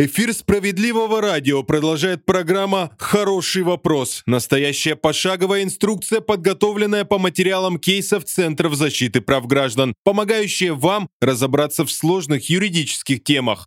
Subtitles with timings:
[0.00, 4.22] Эфир справедливого радио продолжает программа «Хороший вопрос».
[4.26, 11.90] Настоящая пошаговая инструкция, подготовленная по материалам кейсов Центров защиты прав граждан, помогающая вам разобраться в
[11.90, 13.66] сложных юридических темах.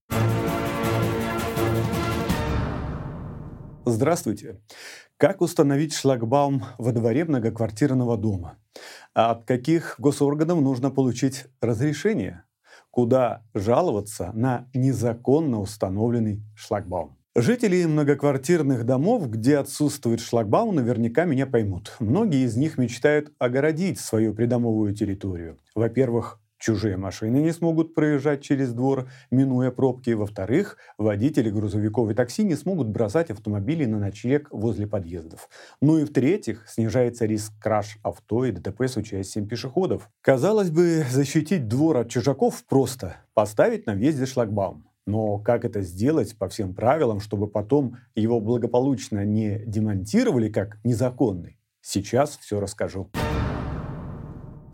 [3.85, 4.61] Здравствуйте.
[5.17, 8.57] Как установить шлагбаум во дворе многоквартирного дома?
[9.13, 12.45] А от каких госорганов нужно получить разрешение?
[12.91, 17.17] Куда жаловаться на незаконно установленный шлагбаум.
[17.33, 21.95] Жители многоквартирных домов, где отсутствует шлагбаум, наверняка меня поймут.
[22.01, 25.57] Многие из них мечтают огородить свою придомовую территорию.
[25.73, 30.11] Во-первых, Чужие машины не смогут проезжать через двор, минуя пробки.
[30.11, 35.49] Во-вторых, водители грузовиков и такси не смогут бросать автомобили на ночлег возле подъездов.
[35.81, 40.11] Ну и в-третьих, снижается риск краж авто и ДТП с участием пешеходов.
[40.21, 44.85] Казалось бы, защитить двор от чужаков просто– поставить на въезде шлагбаум.
[45.07, 51.57] Но как это сделать по всем правилам, чтобы потом его благополучно не демонтировали как незаконный?
[51.81, 53.09] Сейчас все расскажу.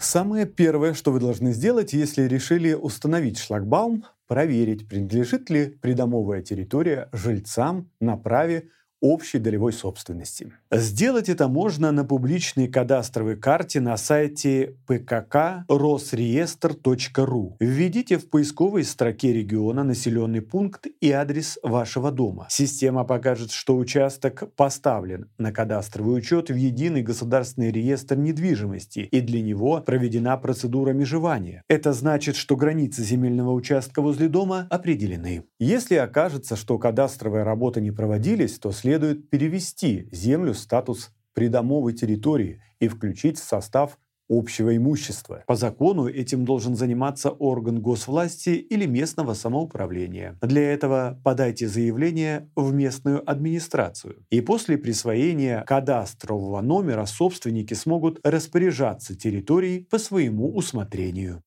[0.10, 7.10] Самое первое, что вы должны сделать, если решили установить шлагбаум, проверить, принадлежит ли придомовая территория
[7.12, 8.70] жильцам на праве
[9.02, 10.54] общей долевой собственности.
[10.70, 17.54] Сделать это можно на публичной кадастровой карте на сайте pkk.rosreestr.ru.
[17.62, 22.48] Введите в поисковой строке региона населенный пункт и адрес вашего дома.
[22.50, 29.42] Система покажет, что участок поставлен на кадастровый учет в единый государственный реестр недвижимости, и для
[29.42, 31.64] него проведена процедура межевания.
[31.70, 35.46] Это значит, что границы земельного участка возле дома определены.
[35.60, 42.88] Если окажется, что кадастровые работы не проводились, то следует перевести землю статус придомовой территории и
[42.88, 43.98] включить в состав
[44.30, 45.44] общего имущества.
[45.48, 50.38] По закону этим должен заниматься орган госвласти или местного самоуправления.
[50.42, 54.26] Для этого подайте заявление в местную администрацию.
[54.30, 61.42] И после присвоения кадастрового номера собственники смогут распоряжаться территорией по своему усмотрению.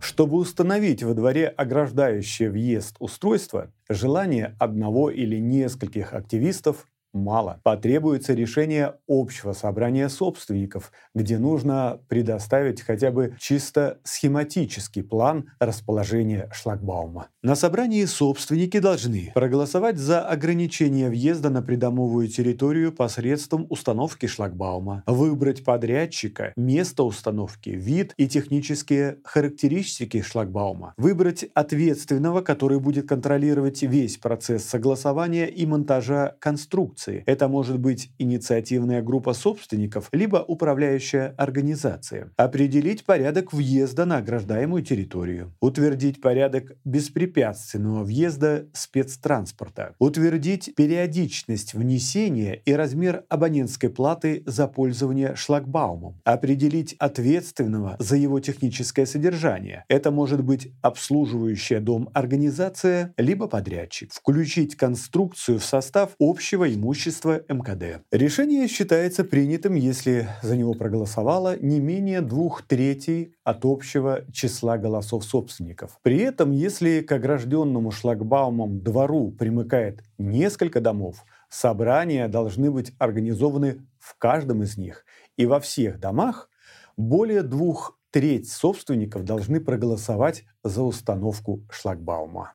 [0.00, 7.60] Чтобы установить во дворе ограждающее въезд устройство, желание одного или нескольких активистов мало.
[7.62, 17.28] Потребуется решение общего собрания собственников, где нужно предоставить хотя бы чисто схематический план расположения шлагбаума.
[17.42, 25.64] На собрании собственники должны проголосовать за ограничение въезда на придомовую территорию посредством установки шлагбаума, выбрать
[25.64, 34.64] подрядчика, место установки, вид и технические характеристики шлагбаума, выбрать ответственного, который будет контролировать весь процесс
[34.64, 37.22] согласования и монтажа конструкции, организации.
[37.26, 42.30] Это может быть инициативная группа собственников, либо управляющая организация.
[42.36, 45.52] Определить порядок въезда на ограждаемую территорию.
[45.60, 49.94] Утвердить порядок беспрепятственного въезда спецтранспорта.
[49.98, 56.20] Утвердить периодичность внесения и размер абонентской платы за пользование шлагбаумом.
[56.24, 59.84] Определить ответственного за его техническое содержание.
[59.88, 64.12] Это может быть обслуживающая дом организация, либо подрядчик.
[64.12, 68.04] Включить конструкцию в состав общего имущества имущества МКД.
[68.12, 75.24] Решение считается принятым, если за него проголосовало не менее двух третей от общего числа голосов
[75.24, 75.98] собственников.
[76.02, 84.16] При этом, если к огражденному шлагбаумом двору примыкает несколько домов, собрания должны быть организованы в
[84.16, 85.04] каждом из них.
[85.36, 86.48] И во всех домах
[86.96, 92.52] более двух треть собственников должны проголосовать за установку шлагбаума.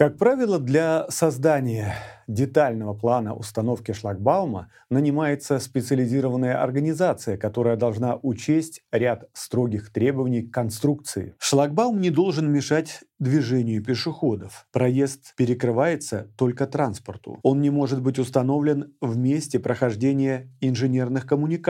[0.00, 1.94] Как правило, для создания
[2.26, 11.34] детального плана установки шлагбаума нанимается специализированная организация, которая должна учесть ряд строгих требований к конструкции.
[11.38, 14.66] Шлагбаум не должен мешать движению пешеходов.
[14.72, 17.38] Проезд перекрывается только транспорту.
[17.42, 21.69] Он не может быть установлен в месте прохождения инженерных коммуникаций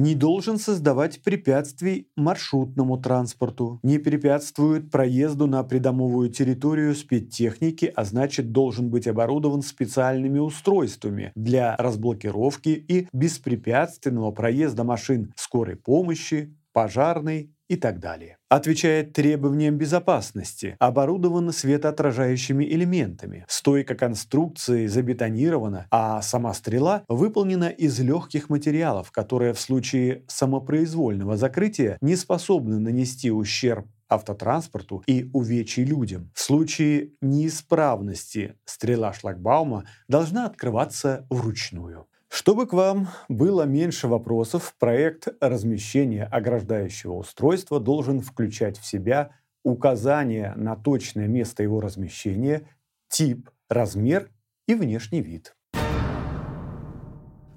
[0.00, 8.50] не должен создавать препятствий маршрутному транспорту, не препятствует проезду на придомовую территорию спецтехники, а значит
[8.50, 17.76] должен быть оборудован специальными устройствами для разблокировки и беспрепятственного проезда машин скорой помощи, пожарной и
[17.76, 18.36] так далее.
[18.48, 28.50] Отвечает требованиям безопасности, оборудован светоотражающими элементами, стойка конструкции забетонирована, а сама стрела выполнена из легких
[28.50, 36.32] материалов, которые в случае самопроизвольного закрытия не способны нанести ущерб автотранспорту и увечий людям.
[36.34, 42.09] В случае неисправности стрела шлагбаума должна открываться вручную.
[42.30, 49.32] Чтобы к вам было меньше вопросов, проект размещения ограждающего устройства должен включать в себя
[49.64, 52.68] указание на точное место его размещения,
[53.08, 54.30] тип, размер
[54.68, 55.56] и внешний вид.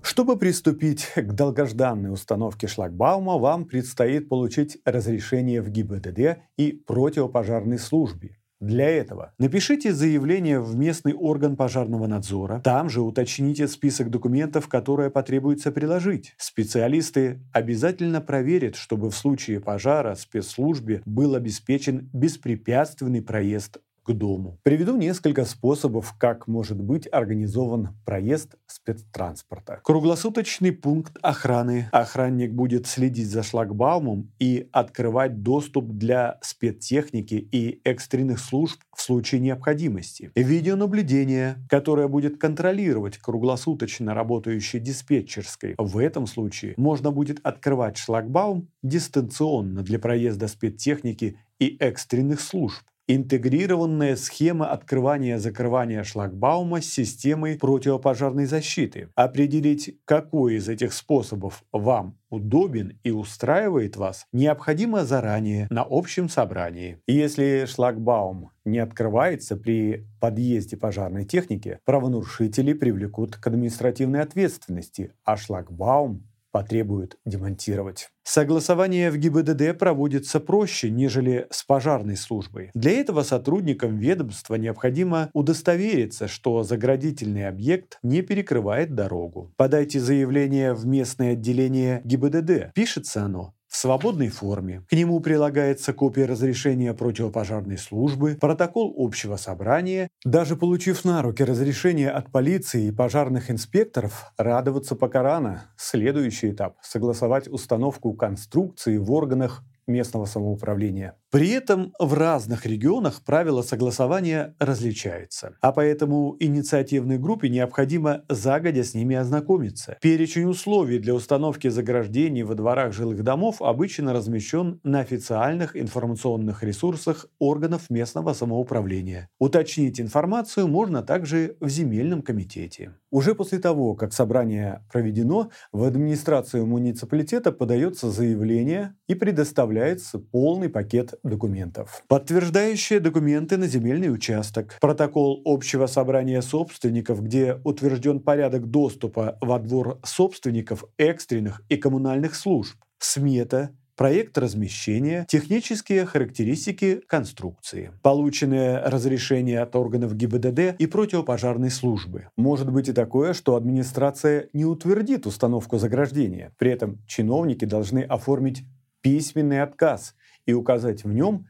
[0.01, 8.37] Чтобы приступить к долгожданной установке шлагбаума, вам предстоит получить разрешение в ГИБДД и противопожарной службе.
[8.63, 12.61] Для этого напишите заявление в местный орган пожарного надзора.
[12.63, 16.33] Там же уточните список документов, которые потребуется приложить.
[16.37, 24.59] Специалисты обязательно проверят, чтобы в случае пожара спецслужбе был обеспечен беспрепятственный проезд к дому.
[24.63, 29.79] Приведу несколько способов, как может быть организован проезд спецтранспорта.
[29.83, 31.87] Круглосуточный пункт охраны.
[31.91, 39.41] Охранник будет следить за шлагбаумом и открывать доступ для спецтехники и экстренных служб в случае
[39.41, 40.31] необходимости.
[40.35, 45.75] Видеонаблюдение, которое будет контролировать круглосуточно работающей диспетчерской.
[45.77, 54.15] В этом случае можно будет открывать шлагбаум дистанционно для проезда спецтехники и экстренных служб интегрированная
[54.15, 59.09] схема открывания-закрывания шлагбаума с системой противопожарной защиты.
[59.15, 66.97] Определить, какой из этих способов вам удобен и устраивает вас, необходимо заранее на общем собрании.
[67.07, 76.23] Если шлагбаум не открывается при подъезде пожарной техники, правонарушители привлекут к административной ответственности, а шлагбаум
[76.53, 78.09] потребуют демонтировать.
[78.23, 82.69] Согласование в ГИБДД проводится проще, нежели с пожарной службой.
[82.73, 89.51] Для этого сотрудникам ведомства необходимо удостовериться, что заградительный объект не перекрывает дорогу.
[89.57, 92.71] Подайте заявление в местное отделение ГИБДД.
[92.73, 94.83] Пишется оно в свободной форме.
[94.87, 100.09] К нему прилагается копия разрешения противопожарной службы, протокол общего собрания.
[100.23, 105.71] Даже получив на руки разрешение от полиции и пожарных инспекторов, радоваться пока рано.
[105.75, 111.15] Следующий этап– согласовать установку конструкции в органах местного самоуправления.
[111.33, 118.93] При этом в разных регионах правила согласования различаются, а поэтому инициативной группе необходимо загодя с
[118.93, 119.97] ними ознакомиться.
[119.99, 127.25] Перечень условий для установки заграждений во дворах жилых домов обычно размещен на официальных информационных ресурсах
[127.39, 129.27] органов местного самоуправления.
[129.39, 132.93] Уточнить информацию можно также в земельном комитете.
[133.09, 141.15] Уже после того, как собрание проведено, в администрацию муниципалитета подается заявление и предоставляется полный пакет
[141.23, 142.03] документов.
[142.07, 149.99] Подтверждающие документы на земельный участок, протокол общего собрания собственников, где утвержден порядок доступа во двор
[150.03, 160.15] собственников экстренных и коммунальных служб, смета, проект размещения, технические характеристики конструкции, полученное разрешение от органов
[160.15, 162.29] ГИБДД и противопожарной службы.
[162.35, 166.53] Может быть и такое, что администрация не утвердит установку заграждения.
[166.57, 168.63] При этом чиновники должны оформить
[169.01, 171.45] письменный отказ и указать в нем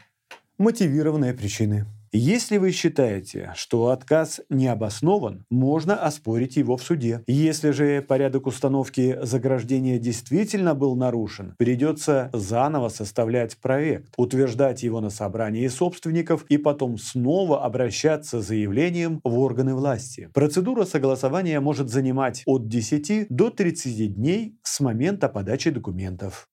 [0.57, 1.85] мотивированные причины.
[2.15, 7.23] Если вы считаете, что отказ не обоснован, можно оспорить его в суде.
[7.25, 15.09] Если же порядок установки заграждения действительно был нарушен, придется заново составлять проект, утверждать его на
[15.09, 20.29] собрании собственников и потом снова обращаться с заявлением в органы власти.
[20.35, 26.47] Процедура согласования может занимать от 10 до 30 дней с момента подачи документов.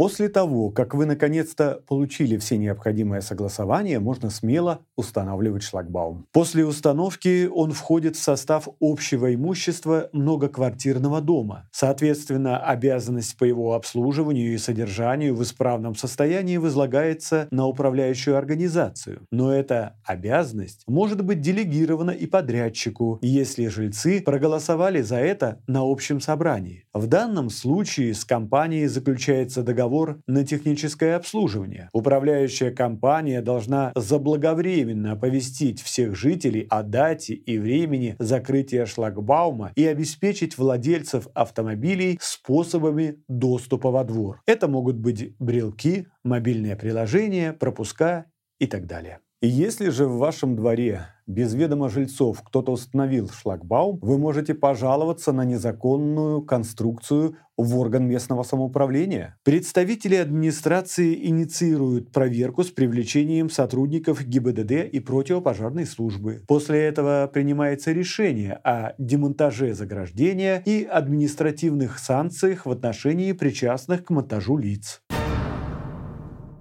[0.00, 6.24] После того, как вы наконец-то получили все необходимые согласования, можно смело устанавливать шлагбаум.
[6.32, 11.68] После установки он входит в состав общего имущества многоквартирного дома.
[11.70, 19.26] Соответственно, обязанность по его обслуживанию и содержанию в исправном состоянии возлагается на управляющую организацию.
[19.30, 26.22] Но эта обязанность может быть делегирована и подрядчику, если жильцы проголосовали за это на общем
[26.22, 26.86] собрании.
[26.92, 31.88] В данном случае с компанией заключается договор на техническое обслуживание.
[31.92, 40.58] Управляющая компания должна заблаговременно оповестить всех жителей о дате и времени закрытия шлагбаума и обеспечить
[40.58, 44.42] владельцев автомобилей способами доступа во двор.
[44.46, 48.26] Это могут быть брелки, мобильные приложения, пропуска
[48.58, 49.20] и так далее.
[49.42, 55.32] И если же в вашем дворе без ведома жильцов кто-то установил шлагбаум, вы можете пожаловаться
[55.32, 59.38] на незаконную конструкцию в орган местного самоуправления.
[59.42, 66.42] Представители администрации инициируют проверку с привлечением сотрудников ГИБДД и противопожарной службы.
[66.46, 74.58] После этого принимается решение о демонтаже заграждения и административных санкциях в отношении причастных к монтажу
[74.58, 75.00] лиц.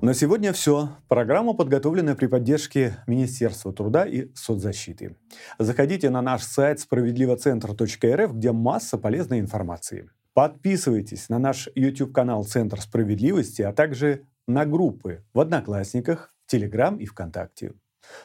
[0.02, 0.92] На сегодня все.
[1.10, 5.18] Программа подготовлена при поддержке Министерства труда и соцзащиты.
[5.58, 10.10] Заходите на наш сайт справедливоцентр.рф, где масса полезной информации.
[10.34, 17.74] Подписывайтесь на наш YouTube-канал «Центр справедливости», а также на группы в Одноклассниках, Телеграм и ВКонтакте.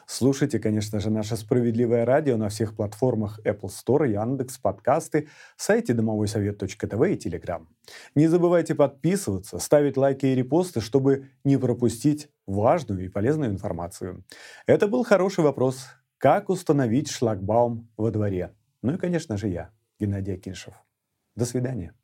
[0.07, 6.83] Слушайте, конечно же, наше «Справедливое радио» на всех платформах Apple Store, Яндекс, подкасты, сайте домовойсовет.тв
[6.83, 7.67] и Telegram.
[8.15, 14.25] Не забывайте подписываться, ставить лайки и репосты, чтобы не пропустить важную и полезную информацию.
[14.67, 15.87] Это был хороший вопрос.
[16.19, 18.55] Как установить шлагбаум во дворе?
[18.83, 20.75] Ну и, конечно же, я, Геннадий Акиншев.
[21.37, 21.95] До свидания.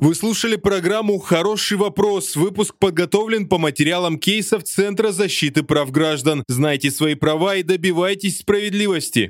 [0.00, 2.34] Вы слушали программу «Хороший вопрос».
[2.34, 6.42] Выпуск подготовлен по материалам кейсов Центра защиты прав граждан.
[6.48, 9.28] Знайте свои права и добивайтесь справедливости.